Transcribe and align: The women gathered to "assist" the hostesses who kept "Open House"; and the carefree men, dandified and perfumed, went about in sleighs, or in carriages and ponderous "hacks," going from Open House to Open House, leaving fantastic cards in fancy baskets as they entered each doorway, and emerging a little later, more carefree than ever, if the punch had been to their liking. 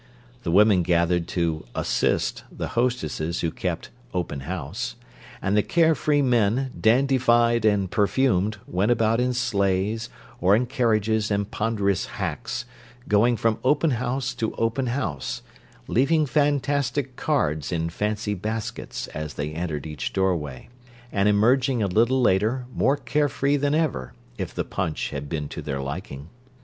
The 0.41 0.49
women 0.49 0.81
gathered 0.81 1.27
to 1.27 1.63
"assist" 1.75 2.43
the 2.51 2.69
hostesses 2.69 3.41
who 3.41 3.51
kept 3.51 3.91
"Open 4.15 4.39
House"; 4.49 4.95
and 5.43 5.55
the 5.55 5.61
carefree 5.61 6.23
men, 6.23 6.71
dandified 6.81 7.65
and 7.65 7.87
perfumed, 7.91 8.57
went 8.65 8.89
about 8.89 9.19
in 9.21 9.31
sleighs, 9.31 10.09
or 10.39 10.55
in 10.55 10.65
carriages 10.65 11.29
and 11.29 11.51
ponderous 11.51 12.07
"hacks," 12.17 12.65
going 13.07 13.37
from 13.37 13.59
Open 13.63 13.91
House 13.91 14.33
to 14.33 14.55
Open 14.55 14.87
House, 14.87 15.43
leaving 15.87 16.25
fantastic 16.25 17.15
cards 17.15 17.71
in 17.71 17.87
fancy 17.91 18.33
baskets 18.33 19.05
as 19.09 19.35
they 19.35 19.51
entered 19.53 19.85
each 19.85 20.13
doorway, 20.13 20.67
and 21.11 21.29
emerging 21.29 21.83
a 21.83 21.87
little 21.87 22.19
later, 22.23 22.65
more 22.73 22.97
carefree 22.97 23.55
than 23.55 23.75
ever, 23.75 24.13
if 24.39 24.51
the 24.51 24.65
punch 24.65 25.11
had 25.11 25.29
been 25.29 25.47
to 25.47 25.61
their 25.61 25.79
liking. 25.79 26.29